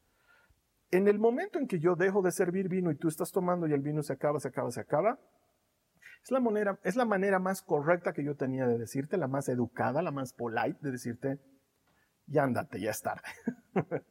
[0.90, 3.72] En el momento en que yo dejo de servir vino y tú estás tomando y
[3.72, 5.20] el vino se acaba, se acaba, se acaba,
[6.24, 9.48] es la manera, es la manera más correcta que yo tenía de decirte, la más
[9.48, 11.38] educada, la más polite de decirte,
[12.26, 13.22] ya andate, ya es tarde.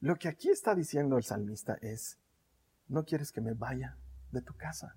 [0.00, 2.18] Lo que aquí está diciendo el salmista es,
[2.88, 3.96] no quieres que me vaya
[4.30, 4.94] de tu casa.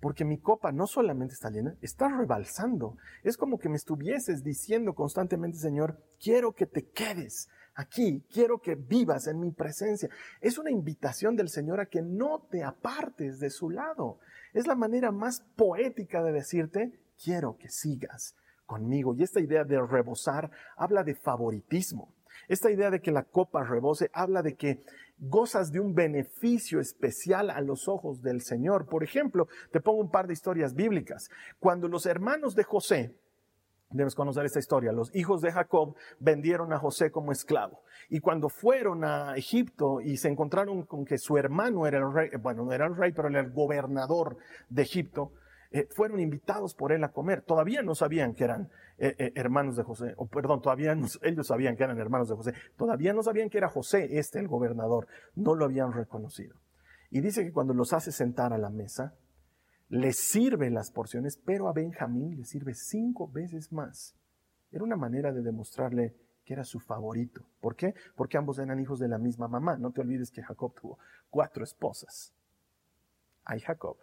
[0.00, 2.96] Porque mi copa no solamente está llena, está rebalsando.
[3.24, 8.74] Es como que me estuvieses diciendo constantemente, Señor, quiero que te quedes aquí, quiero que
[8.74, 10.08] vivas en mi presencia.
[10.40, 14.18] Es una invitación del Señor a que no te apartes de su lado.
[14.52, 19.14] Es la manera más poética de decirte, quiero que sigas conmigo.
[19.14, 22.14] Y esta idea de rebosar habla de favoritismo.
[22.46, 24.82] Esta idea de que la copa rebose habla de que
[25.18, 28.86] gozas de un beneficio especial a los ojos del Señor.
[28.86, 31.30] Por ejemplo, te pongo un par de historias bíblicas.
[31.58, 33.14] Cuando los hermanos de José,
[33.90, 37.80] debes conocer esta historia, los hijos de Jacob vendieron a José como esclavo.
[38.08, 42.30] Y cuando fueron a Egipto y se encontraron con que su hermano era el rey,
[42.40, 44.36] bueno, no era el rey, pero era el gobernador
[44.68, 45.32] de Egipto,
[45.70, 47.42] eh, fueron invitados por él a comer.
[47.42, 51.76] Todavía no sabían que eran eh, eh, hermanos de José, o perdón, todavía ellos sabían
[51.76, 52.54] que eran hermanos de José.
[52.76, 55.06] Todavía no sabían que era José este, el gobernador.
[55.34, 56.56] No lo habían reconocido.
[57.10, 59.14] Y dice que cuando los hace sentar a la mesa,
[59.88, 64.14] les sirve las porciones, pero a Benjamín le sirve cinco veces más.
[64.70, 67.46] Era una manera de demostrarle que era su favorito.
[67.60, 67.94] ¿Por qué?
[68.16, 69.76] Porque ambos eran hijos de la misma mamá.
[69.76, 70.98] No te olvides que Jacob tuvo
[71.30, 72.34] cuatro esposas.
[73.44, 73.96] Ay, Jacob.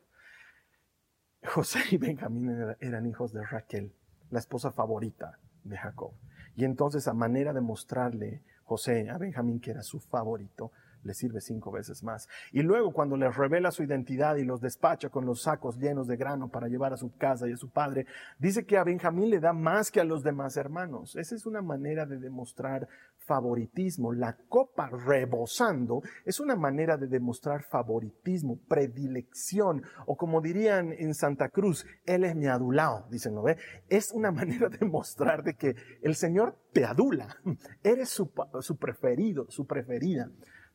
[1.46, 3.92] José y Benjamín eran hijos de Raquel,
[4.32, 6.12] la esposa favorita de Jacob.
[6.56, 10.72] Y entonces a manera de mostrarle José a Benjamín que era su favorito,
[11.04, 12.28] le sirve cinco veces más.
[12.52, 16.18] Y luego cuando les revela su identidad y los despacha con los sacos llenos de
[16.18, 18.08] grano para llevar a su casa y a su padre,
[18.40, 21.16] dice que a Benjamín le da más que a los demás hermanos.
[21.16, 22.88] Esa es una manera de demostrar
[23.26, 24.14] favoritismo.
[24.14, 31.50] La copa rebosando es una manera de demostrar favoritismo, predilección, o como dirían en Santa
[31.50, 33.58] Cruz, Él es mi adulado, dicen, ¿no ve?
[33.90, 37.38] Es una manera de mostrar de que el Señor te adula,
[37.84, 40.30] eres su, su preferido, su preferida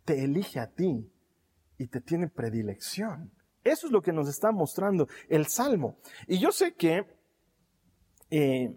[0.04, 1.08] te elige a ti
[1.78, 3.32] y te tiene predilección.
[3.62, 5.98] Eso es lo que nos está mostrando el Salmo.
[6.26, 7.06] Y yo sé que
[8.30, 8.76] eh,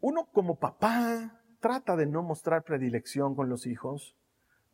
[0.00, 4.16] uno como papá trata de no mostrar predilección con los hijos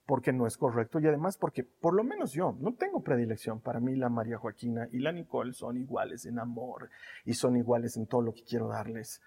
[0.07, 3.61] porque no es correcto y además porque por lo menos yo no tengo predilección.
[3.61, 6.91] Para mí la María Joaquina y la Nicole son iguales en amor
[7.25, 9.21] y son iguales en todo lo que quiero darles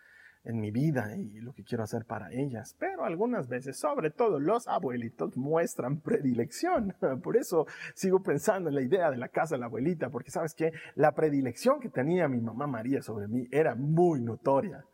[0.43, 2.75] en mi vida y lo que quiero hacer para ellas.
[2.79, 6.95] Pero algunas veces, sobre todo los abuelitos, muestran predilección.
[7.23, 10.53] Por eso sigo pensando en la idea de la casa de la abuelita, porque sabes
[10.53, 14.85] que la predilección que tenía mi mamá María sobre mí era muy notoria.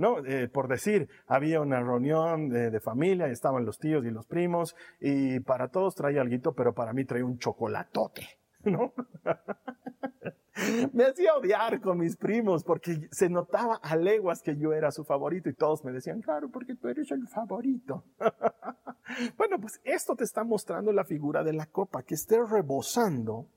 [0.00, 0.24] ¿No?
[0.24, 5.40] Eh, por decir, había una reunión de, familia estaban los tíos y los primos y
[5.40, 8.26] para todos traía algo, pero para mí traía un chocolatote,
[8.64, 8.94] ¿no?
[10.94, 15.04] me hacía odiar con mis primos porque se notaba a leguas que yo era su
[15.04, 18.04] favorito y todos me decían, claro, porque tú eres el favorito.
[19.36, 23.50] bueno, pues esto te está mostrando la figura de la copa, que esté rebosando.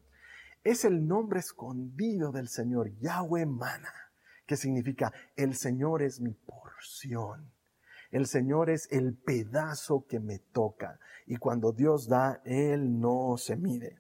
[0.66, 4.03] Es el nombre escondido del Señor, Yahweh Mana.
[4.46, 7.52] Que significa el Señor es mi porción.
[8.12, 11.00] El Señor es el pedazo que me toca.
[11.26, 13.98] Y cuando Dios da, Él no se mide.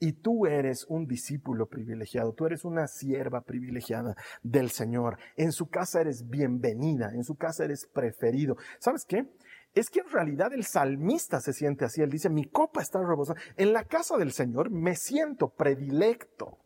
[0.00, 5.18] Y tú eres un discípulo privilegiado, tú eres una sierva privilegiada del Señor.
[5.36, 8.56] En su casa eres bienvenida, en su casa eres preferido.
[8.78, 9.28] ¿Sabes qué?
[9.74, 12.00] Es que en realidad el salmista se siente así.
[12.00, 13.42] Él dice, mi copa está rebosando.
[13.56, 16.58] En la casa del Señor me siento predilecto.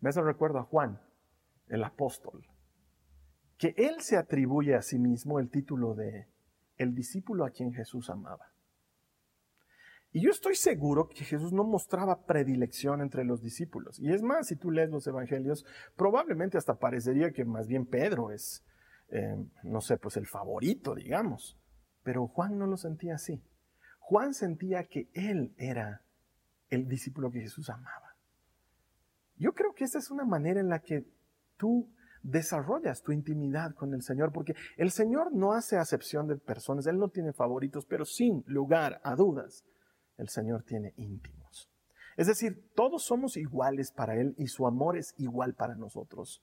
[0.00, 1.00] Me hace recuerdo a Juan,
[1.68, 2.46] el apóstol,
[3.56, 6.28] que él se atribuye a sí mismo el título de
[6.76, 8.52] el discípulo a quien Jesús amaba.
[10.10, 13.98] Y yo estoy seguro que Jesús no mostraba predilección entre los discípulos.
[13.98, 18.30] Y es más, si tú lees los evangelios, probablemente hasta parecería que más bien Pedro
[18.30, 18.64] es,
[19.10, 21.58] eh, no sé, pues el favorito, digamos.
[22.02, 23.42] Pero Juan no lo sentía así.
[23.98, 26.02] Juan sentía que él era
[26.70, 28.16] el discípulo que Jesús amaba.
[29.36, 31.04] Yo creo que esta es una manera en la que
[31.58, 31.90] tú
[32.22, 36.98] desarrollas tu intimidad con el Señor, porque el Señor no hace acepción de personas, Él
[36.98, 39.64] no tiene favoritos, pero sin lugar a dudas,
[40.16, 41.70] el Señor tiene íntimos.
[42.16, 46.42] Es decir, todos somos iguales para Él y su amor es igual para nosotros.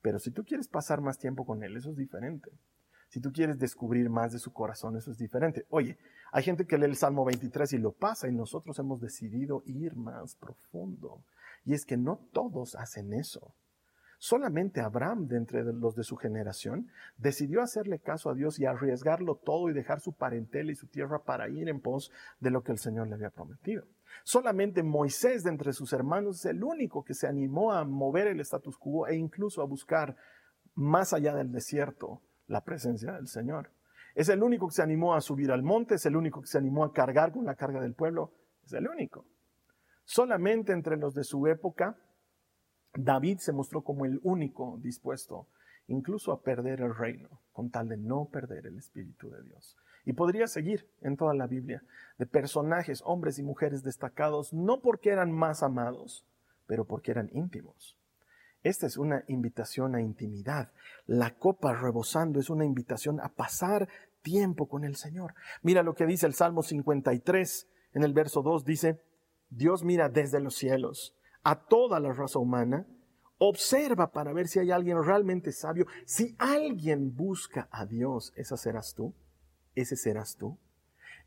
[0.00, 2.50] Pero si tú quieres pasar más tiempo con Él, eso es diferente.
[3.08, 5.66] Si tú quieres descubrir más de su corazón, eso es diferente.
[5.68, 5.98] Oye,
[6.32, 9.94] hay gente que lee el Salmo 23 y lo pasa y nosotros hemos decidido ir
[9.94, 11.22] más profundo.
[11.64, 13.54] Y es que no todos hacen eso.
[14.24, 19.34] Solamente Abraham, de entre los de su generación, decidió hacerle caso a Dios y arriesgarlo
[19.34, 22.10] todo y dejar su parentela y su tierra para ir en pos
[22.40, 23.84] de lo que el Señor le había prometido.
[24.22, 28.40] Solamente Moisés, de entre sus hermanos, es el único que se animó a mover el
[28.40, 30.16] status quo e incluso a buscar
[30.74, 33.72] más allá del desierto la presencia del Señor.
[34.14, 36.56] Es el único que se animó a subir al monte, es el único que se
[36.56, 38.32] animó a cargar con la carga del pueblo,
[38.64, 39.26] es el único.
[40.06, 41.98] Solamente entre los de su época
[42.94, 45.48] David se mostró como el único dispuesto
[45.86, 49.76] incluso a perder el reino, con tal de no perder el Espíritu de Dios.
[50.04, 51.82] Y podría seguir en toda la Biblia
[52.18, 56.24] de personajes, hombres y mujeres destacados, no porque eran más amados,
[56.66, 57.96] pero porque eran íntimos.
[58.62, 60.72] Esta es una invitación a intimidad.
[61.06, 63.88] La copa rebosando es una invitación a pasar
[64.22, 65.34] tiempo con el Señor.
[65.62, 69.00] Mira lo que dice el Salmo 53 en el verso 2, dice,
[69.50, 72.86] Dios mira desde los cielos a toda la raza humana,
[73.38, 75.86] observa para ver si hay alguien realmente sabio.
[76.06, 79.14] Si alguien busca a Dios, esa serás tú,
[79.74, 80.58] ese serás tú.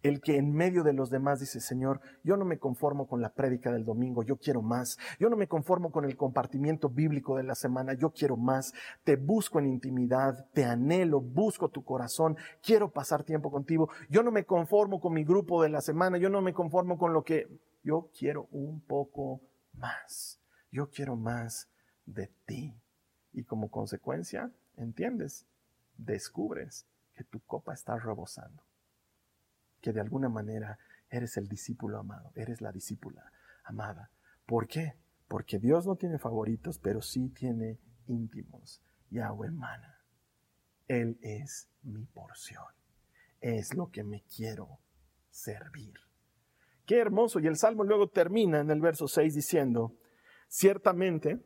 [0.04, 3.34] El que en medio de los demás dice, Señor, yo no me conformo con la
[3.34, 5.00] prédica del domingo, yo quiero más.
[5.20, 8.74] Yo no me conformo con el compartimiento bíblico de la semana, yo quiero más.
[9.04, 13.90] Te busco en intimidad, te anhelo, busco tu corazón, quiero pasar tiempo contigo.
[14.08, 17.12] Yo no me conformo con mi grupo de la semana, yo no me conformo con
[17.12, 17.48] lo que
[17.84, 19.42] yo quiero un poco
[19.78, 20.40] más.
[20.72, 21.70] Yo quiero más
[22.06, 22.80] de ti.
[23.34, 25.46] Y como consecuencia, ¿entiendes?
[25.98, 28.64] Descubres que tu copa está rebosando.
[29.82, 33.32] Que de alguna manera eres el discípulo amado, eres la discípula
[33.64, 34.12] amada.
[34.46, 34.96] ¿Por qué?
[35.28, 38.82] Porque Dios no tiene favoritos, pero sí tiene íntimos.
[39.10, 40.02] Yahweh mana.
[40.88, 42.66] Él es mi porción.
[43.42, 44.80] Es lo que me quiero
[45.30, 46.07] servir.
[46.88, 47.40] Qué hermoso.
[47.40, 49.94] Y el Salmo luego termina en el verso 6 diciendo,
[50.48, 51.46] ciertamente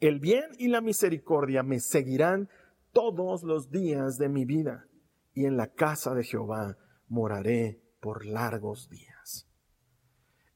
[0.00, 2.48] el bien y la misericordia me seguirán
[2.92, 4.86] todos los días de mi vida,
[5.34, 9.46] y en la casa de Jehová moraré por largos días.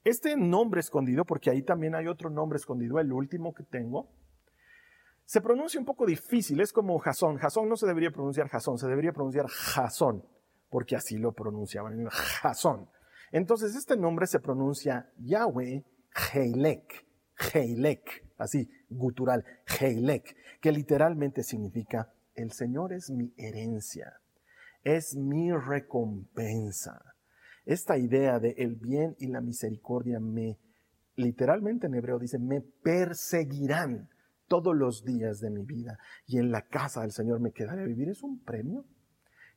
[0.05, 4.11] Este nombre escondido, porque ahí también hay otro nombre escondido, el último que tengo,
[5.25, 7.37] se pronuncia un poco difícil, es como Jasón.
[7.37, 10.25] Jasón no se debería pronunciar Jasón, se debería pronunciar Jasón,
[10.71, 12.89] porque así lo pronunciaban, Jasón.
[13.33, 15.85] Entonces este nombre se pronuncia Yahweh
[16.35, 17.07] Heilek,
[17.55, 19.45] Heilek, así gutural,
[19.81, 24.21] Heilek, que literalmente significa el Señor es mi herencia,
[24.85, 27.01] es mi recompensa.
[27.65, 30.59] Esta idea de el bien y la misericordia me,
[31.17, 34.09] literalmente en hebreo dice, me perseguirán
[34.49, 37.87] todos los días de mi vida y en la casa del Señor me quedaré a
[37.87, 38.09] vivir.
[38.09, 38.85] ¿Es un premio?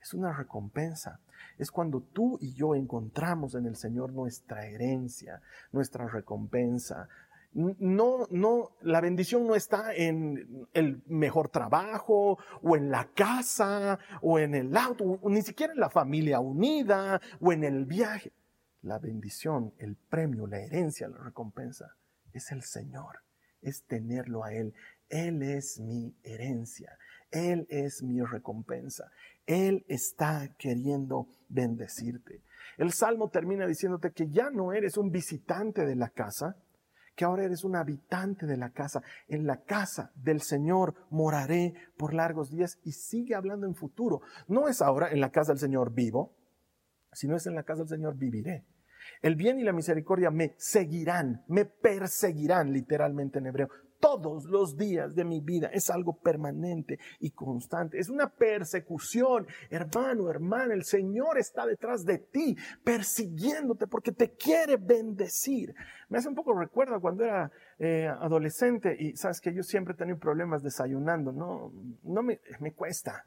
[0.05, 1.19] Es una recompensa
[1.57, 5.41] es cuando tú y yo encontramos en el Señor nuestra herencia,
[5.71, 7.07] nuestra recompensa.
[7.53, 14.39] No, no, la bendición no está en el mejor trabajo o en la casa o
[14.39, 18.33] en el auto, ni siquiera en la familia unida o en el viaje.
[18.81, 21.95] La bendición, el premio, la herencia, la recompensa
[22.33, 23.21] es el Señor,
[23.61, 24.73] es tenerlo a Él.
[25.07, 26.97] Él es mi herencia,
[27.35, 29.11] Él es mi recompensa.
[29.45, 32.41] Él está queriendo bendecirte.
[32.77, 36.55] El salmo termina diciéndote que ya no eres un visitante de la casa,
[37.13, 39.03] que ahora eres un habitante de la casa.
[39.27, 44.21] En la casa del Señor moraré por largos días y sigue hablando en futuro.
[44.47, 46.33] No es ahora en la casa del Señor vivo,
[47.11, 48.63] sino es en la casa del Señor viviré.
[49.21, 55.15] El bien y la misericordia me seguirán, me perseguirán literalmente en hebreo todos los días
[55.15, 55.67] de mi vida.
[55.73, 57.99] Es algo permanente y constante.
[57.99, 59.47] Es una persecución.
[59.69, 65.73] Hermano, hermana, el Señor está detrás de ti, persiguiéndote porque te quiere bendecir.
[66.09, 69.97] Me hace un poco recuerdo cuando era eh, adolescente y sabes que yo siempre he
[69.97, 71.31] tenido problemas desayunando.
[71.31, 71.71] No,
[72.03, 73.25] no me, me cuesta.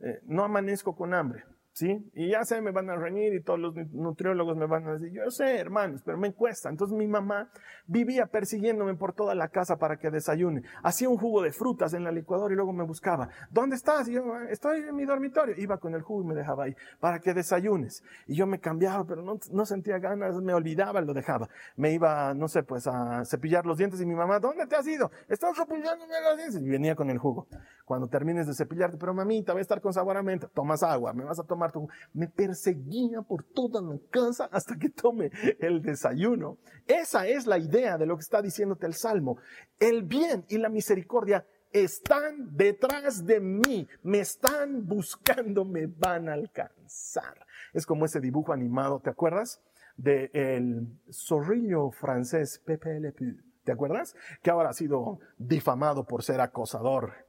[0.00, 1.44] Eh, no amanezco con hambre.
[1.74, 2.08] ¿Sí?
[2.14, 5.12] Y ya sé, me van a reñir y todos los nutriólogos me van a decir,
[5.12, 6.70] yo sé, hermanos, pero me cuesta.
[6.70, 7.50] Entonces mi mamá
[7.86, 10.62] vivía persiguiéndome por toda la casa para que desayune.
[10.82, 13.28] Hacía un jugo de frutas en la licuadora y luego me buscaba.
[13.50, 14.08] ¿Dónde estás?
[14.08, 15.54] Y yo, estoy en mi dormitorio.
[15.58, 18.04] Iba con el jugo y me dejaba ahí para que desayunes.
[18.26, 21.48] Y yo me cambiaba, pero no, sentía ganas, me olvidaba, lo dejaba.
[21.76, 24.86] Me iba, no sé, pues a cepillar los dientes y mi mamá, ¿dónde te has
[24.86, 25.10] ido?
[25.28, 26.62] Estás cepillándome los dientes.
[26.62, 27.48] Y venía con el jugo.
[27.84, 30.48] Cuando termines de cepillarte, pero mamita, voy a estar con sabor a menta.
[30.48, 31.72] Tomas agua, me vas a tomar
[32.12, 36.58] me perseguía por toda la casa hasta que tome el desayuno.
[36.86, 39.38] Esa es la idea de lo que está diciéndote el Salmo.
[39.78, 46.34] El bien y la misericordia están detrás de mí, me están buscando, me van a
[46.34, 47.44] alcanzar.
[47.72, 49.60] Es como ese dibujo animado, ¿te acuerdas?
[49.96, 53.36] Del el zorrillo francés Pepe Le Pew.
[53.64, 54.14] ¿Te acuerdas?
[54.42, 57.23] Que ahora ha sido difamado por ser acosador.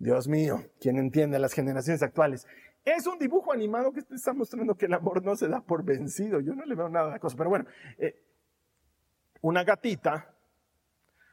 [0.00, 2.46] Dios mío, ¿quién entiende las generaciones actuales?
[2.86, 6.40] Es un dibujo animado que está mostrando que el amor no se da por vencido.
[6.40, 7.36] Yo no le veo nada a la cosa.
[7.36, 7.66] Pero bueno,
[7.98, 8.18] eh,
[9.42, 10.34] una gatita,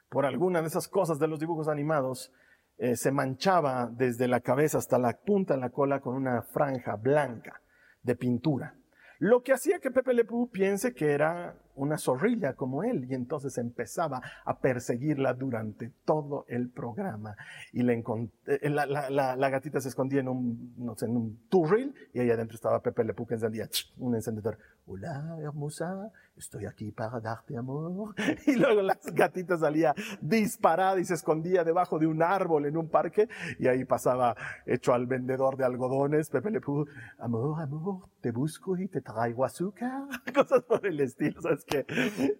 [0.09, 2.33] por alguna de esas cosas de los dibujos animados,
[2.77, 6.97] eh, se manchaba desde la cabeza hasta la punta de la cola con una franja
[6.97, 7.61] blanca
[8.03, 8.75] de pintura.
[9.17, 13.13] Lo que hacía que Pepe Le Pew piense que era una zorrilla como él y
[13.13, 17.35] entonces empezaba a perseguirla durante todo el programa
[17.71, 22.29] y eh, la, gatita se escondía en un, no sé, en un turril y ahí
[22.29, 24.57] adentro estaba Pepe Le Pew encendía un encendedor.
[24.89, 28.15] Hola, hermosa, estoy aquí para darte amor.
[28.47, 32.87] Y luego la gatita salía disparada y se escondía debajo de un árbol en un
[32.87, 33.27] parque
[33.59, 34.33] y ahí pasaba
[34.65, 36.85] hecho al vendedor de algodones, Pepe Le Pew,
[37.19, 41.65] amor, amor, te busco y te traigo azúcar, cosas por el estilo, ¿sabes?
[41.65, 41.85] que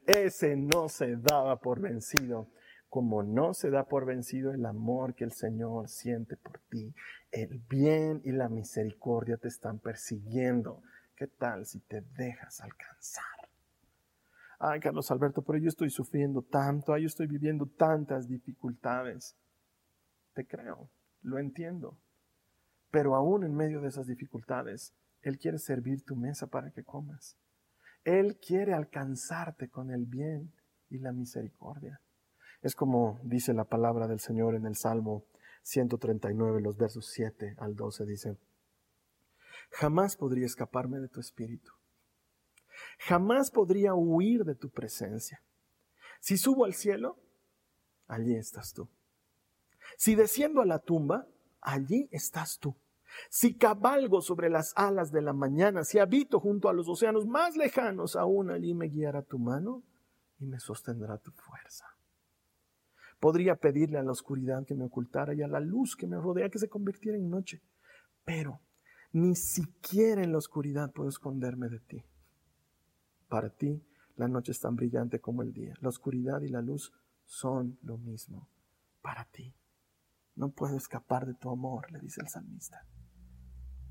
[0.06, 2.48] ese no se daba por vencido,
[2.88, 6.96] como no se da por vencido el amor que el Señor siente por ti.
[7.30, 10.82] El bien y la misericordia te están persiguiendo.
[11.18, 13.50] ¿Qué tal si te dejas alcanzar?
[14.60, 19.36] Ay, Carlos Alberto, pero yo estoy sufriendo tanto, ay, yo estoy viviendo tantas dificultades.
[20.36, 20.92] Te creo,
[21.24, 21.98] lo entiendo.
[22.92, 27.36] Pero aún en medio de esas dificultades, Él quiere servir tu mesa para que comas.
[28.04, 30.54] Él quiere alcanzarte con el bien
[30.92, 32.00] y la misericordia.
[32.62, 35.26] Es como dice la palabra del Señor en el Salmo
[35.64, 38.38] 139, los versos 7 al 12, dice,
[39.72, 41.72] jamás podría escaparme de tu espíritu,
[43.00, 45.42] jamás podría huir de tu presencia.
[46.20, 47.18] Si subo al cielo,
[48.08, 48.90] allí estás tú.
[49.98, 51.28] Si desciendo a la tumba,
[51.62, 52.76] allí estás tú.
[53.30, 57.56] Si cabalgo sobre las alas de la mañana, si habito junto a los océanos más
[57.56, 59.84] lejanos, aún allí me guiará tu mano
[60.40, 61.86] y me sostendrá tu fuerza.
[63.20, 66.50] Podría pedirle a la oscuridad que me ocultara y a la luz que me rodea
[66.50, 67.62] que se convirtiera en noche,
[68.24, 68.60] pero
[69.12, 72.04] ni siquiera en la oscuridad puedo esconderme de ti.
[73.28, 73.84] Para ti,
[74.16, 75.74] la noche es tan brillante como el día.
[75.82, 76.92] La oscuridad y la luz
[77.26, 78.50] son lo mismo.
[79.02, 79.54] Para ti,
[80.36, 82.86] no puedo escapar de tu amor, le dice el salmista.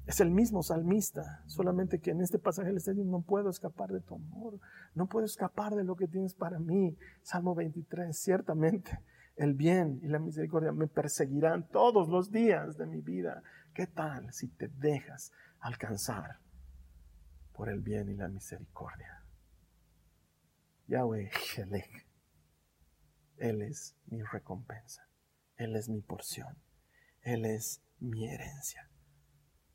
[0.07, 3.91] Es el mismo salmista, solamente que en este pasaje le está diciendo, no puedo escapar
[3.91, 4.61] de tu amor,
[4.95, 6.97] no puedo escapar de lo que tienes para mí.
[7.23, 9.01] Salmo 23, ciertamente
[9.37, 13.43] el bien y la misericordia me perseguirán todos los días de mi vida.
[13.77, 16.39] ¿Qué tal si te dejas alcanzar
[17.53, 19.23] por el bien y la misericordia?
[20.87, 21.31] Yahweh
[23.37, 25.07] Él es mi recompensa,
[25.57, 26.57] Él es mi porción,
[27.21, 28.89] Él es mi herencia.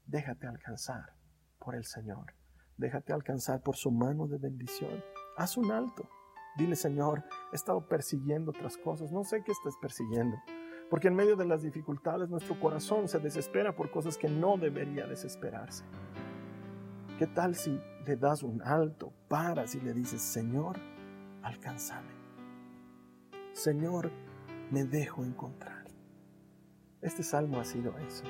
[0.07, 1.13] Déjate alcanzar
[1.59, 2.33] por el Señor.
[2.77, 5.03] Déjate alcanzar por su mano de bendición.
[5.37, 6.09] Haz un alto.
[6.57, 7.23] Dile, Señor,
[7.53, 9.11] he estado persiguiendo otras cosas.
[9.11, 10.37] No sé qué estás persiguiendo.
[10.91, 15.07] Porque en medio de las dificultades nuestro corazón se desespera por cosas que no debería
[15.07, 15.83] desesperarse.
[17.17, 20.77] ¿Qué tal si le das un alto, paras y le dices, Señor,
[21.41, 22.13] alcánzame?
[23.53, 24.11] Señor,
[24.69, 25.87] me dejo encontrar.
[27.01, 28.23] Este salmo ha sido eso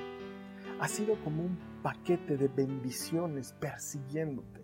[0.82, 4.61] ha sido como un paquete de bendiciones persiguiéndote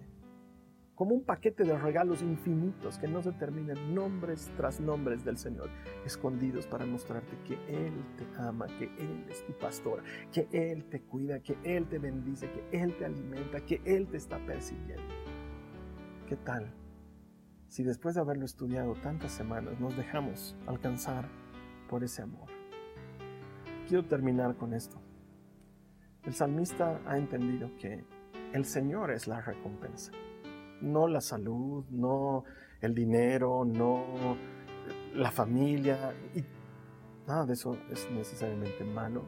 [0.98, 5.70] como un paquete de regalos infinitos que no se terminan, nombres tras nombres del Señor,
[6.04, 11.00] escondidos para mostrarte que Él te ama, que Él es tu pastor, que Él te
[11.02, 15.14] cuida, que Él te bendice, que Él te alimenta, que Él te está persiguiendo.
[16.26, 16.74] ¿Qué tal
[17.68, 21.28] si después de haberlo estudiado tantas semanas nos dejamos alcanzar
[21.88, 22.48] por ese amor?
[23.86, 25.00] Quiero terminar con esto.
[26.24, 28.04] El salmista ha entendido que
[28.52, 30.10] el Señor es la recompensa
[30.80, 32.44] no la salud, no
[32.80, 34.36] el dinero, no
[35.14, 36.44] la familia, y
[37.26, 39.24] nada de eso es necesariamente malo.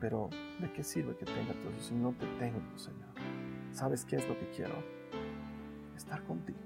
[0.00, 0.28] Pero
[0.60, 3.14] ¿de qué sirve que tenga todo eso si no te tengo, Señor?
[3.72, 4.74] ¿Sabes qué es lo que quiero?
[5.96, 6.58] Estar contigo.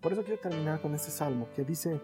[0.00, 2.00] Por eso quiero terminar con este salmo que dice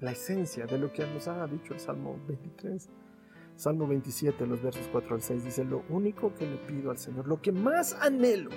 [0.00, 2.90] la esencia de lo que nos ha dicho el Salmo 23.
[3.62, 7.28] Salmo 27, los versos 4 al 6, dice, lo único que le pido al Señor,
[7.28, 8.50] lo que más anhelo,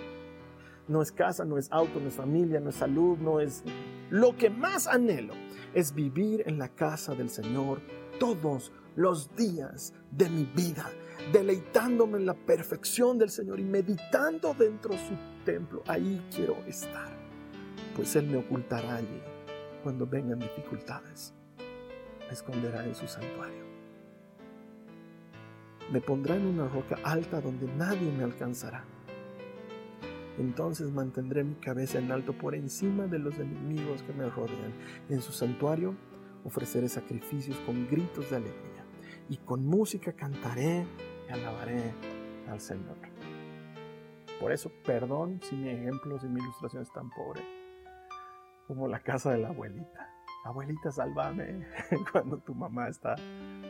[0.87, 3.63] no es casa, no es auto, no es familia, no es salud, no es...
[4.09, 5.35] Lo que más anhelo
[5.75, 7.81] es vivir en la casa del Señor
[8.19, 10.89] todos los días de mi vida,
[11.31, 15.83] deleitándome en la perfección del Señor y meditando dentro de su templo.
[15.85, 17.15] Ahí quiero estar,
[17.95, 19.21] pues Él me ocultará allí
[19.83, 21.35] cuando vengan dificultades.
[22.25, 23.64] Me esconderá en su santuario
[25.91, 28.85] me pondrá en una roca alta donde nadie me alcanzará.
[30.37, 34.73] Entonces mantendré mi cabeza en alto por encima de los enemigos que me rodean.
[35.09, 35.95] En su santuario
[36.43, 38.85] ofreceré sacrificios con gritos de alegría
[39.29, 40.85] y con música cantaré
[41.27, 41.93] y alabaré
[42.49, 42.97] al Señor.
[44.39, 47.41] Por eso, perdón si mi ejemplo, si mi ilustración es tan pobre
[48.67, 50.11] como la casa de la abuelita.
[50.43, 51.65] Abuelita, sálvame
[52.11, 53.15] cuando tu mamá está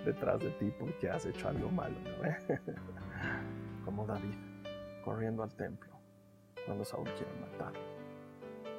[0.05, 1.95] detrás de ti porque has hecho algo malo,
[3.85, 4.35] Como David,
[5.03, 5.95] corriendo al templo
[6.65, 7.79] cuando Saúl quiere matarlo.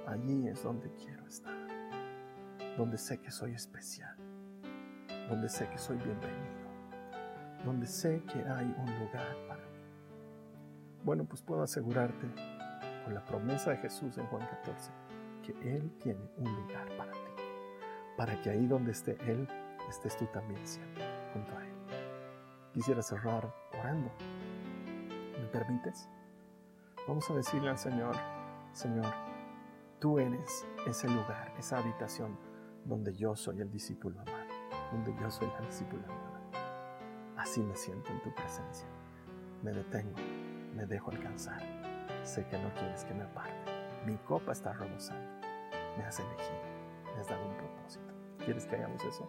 [0.07, 1.53] Allí es donde quiero estar,
[2.77, 4.16] donde sé que soy especial,
[5.29, 6.70] donde sé que soy bienvenido,
[7.64, 9.79] donde sé que hay un lugar para mí.
[11.05, 12.27] Bueno, pues puedo asegurarte
[13.05, 14.93] con la promesa de Jesús en Juan 14
[15.43, 17.18] que Él tiene un lugar para ti,
[18.16, 19.49] para que ahí donde esté Él,
[19.89, 21.72] estés tú también siempre junto a Él.
[22.72, 24.11] Quisiera cerrar orando.
[25.39, 26.09] ¿Me permites?
[27.07, 28.16] Vamos a decirle al Señor,
[28.72, 29.12] Señor,
[29.99, 32.39] tú eres ese lugar, esa habitación
[32.84, 34.47] donde yo soy el discípulo amado,
[34.93, 36.41] donde yo soy la discípula amada.
[37.37, 38.89] Así me siento en tu presencia.
[39.62, 40.18] Me detengo,
[40.74, 41.62] me dejo alcanzar.
[42.24, 43.53] Sé que no quieres que me aparte.
[44.05, 45.47] Mi copa está rebosando.
[45.97, 46.61] Me has elegido,
[47.14, 48.12] me has dado un propósito.
[48.45, 49.26] ¿Quieres que hagamos eso?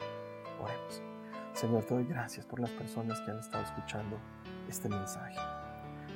[0.60, 1.17] Oremos.
[1.58, 4.20] Señor, te doy gracias por las personas que han estado escuchando
[4.70, 5.40] este mensaje.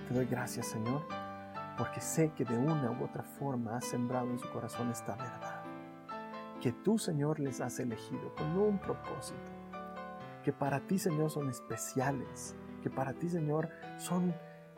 [0.08, 1.02] Te doy gracias, Señor,
[1.80, 5.64] porque sé que de una u otra forma has sembrado en su corazón esta verdad.
[6.62, 9.52] Que tú, Señor, les has elegido con un propósito.
[10.44, 12.56] Que para ti, Señor, son especiales.
[12.84, 13.68] Que para ti, Señor,
[13.98, 14.36] son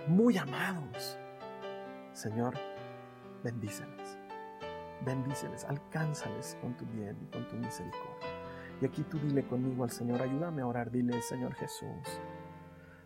[0.08, 1.20] muy amados.
[2.14, 2.54] Señor,
[3.44, 4.18] bendíceles.
[5.04, 8.33] Bendíceles, alcánzales con tu bien y con tu misericordia.
[8.84, 12.20] Y aquí tú dile conmigo al Señor, ayúdame a orar, dile, Señor Jesús,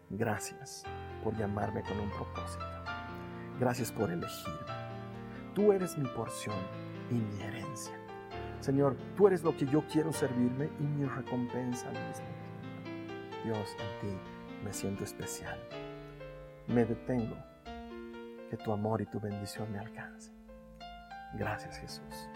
[0.09, 0.83] gracias
[1.23, 2.65] por llamarme con un propósito.
[3.59, 4.57] Gracias por elegirme.
[5.53, 6.55] Tú eres mi porción
[7.11, 7.93] y mi herencia.
[8.59, 13.43] Señor, tú eres lo que yo quiero servirme y mi recompensa al mismo tiempo.
[13.43, 14.17] Dios, en ti
[14.65, 15.59] me siento especial.
[16.65, 17.37] Me detengo
[18.49, 20.33] que tu amor y tu bendición me alcancen.
[21.35, 22.29] Gracias Jesús.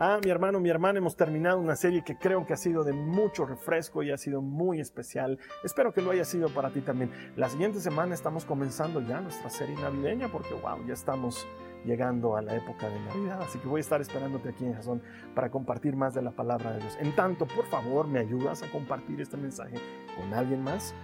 [0.00, 2.92] Ah, mi hermano, mi hermana, hemos terminado una serie que creo que ha sido de
[2.92, 5.40] mucho refresco y ha sido muy especial.
[5.64, 7.10] Espero que lo haya sido para ti también.
[7.34, 11.48] La siguiente semana estamos comenzando ya nuestra serie navideña porque, wow, ya estamos
[11.84, 13.42] llegando a la época de Navidad.
[13.42, 15.02] Así que voy a estar esperándote aquí en Jason
[15.34, 16.96] para compartir más de la palabra de Dios.
[17.00, 19.78] En tanto, por favor, me ayudas a compartir este mensaje
[20.16, 20.94] con alguien más.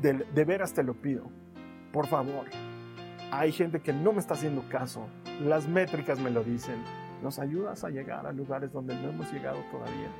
[0.00, 1.24] De, de veras te lo pido.
[1.92, 2.46] Por favor.
[3.32, 5.08] Hay gente que no me está haciendo caso.
[5.40, 6.76] Las métricas me lo dicen
[7.22, 10.10] nos ayudas a llegar a lugares donde no hemos llegado todavía.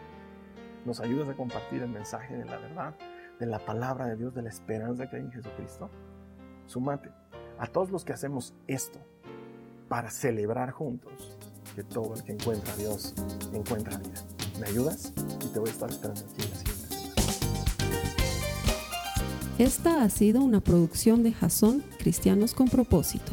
[0.84, 2.94] Nos ayudas a compartir el mensaje de la verdad,
[3.38, 5.90] de la palabra de Dios, de la esperanza que hay en Jesucristo.
[6.66, 7.10] Sumate
[7.58, 8.98] a todos los que hacemos esto
[9.88, 11.38] para celebrar juntos
[11.74, 13.14] que todo el que encuentra a Dios
[13.52, 14.22] encuentra vida.
[14.60, 15.12] ¿Me ayudas?
[15.44, 16.84] Y te voy a estar esperando aquí en la siguiente
[19.58, 23.32] Esta ha sido una producción de Jason Cristianos con Propósito.